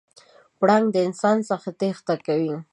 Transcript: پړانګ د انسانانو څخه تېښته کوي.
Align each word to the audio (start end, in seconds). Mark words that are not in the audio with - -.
پړانګ 0.59 0.85
د 0.93 0.97
انسانانو 1.07 1.47
څخه 1.51 1.69
تېښته 1.79 2.15
کوي. 2.25 2.53